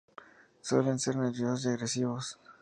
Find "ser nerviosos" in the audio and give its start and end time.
0.97-1.63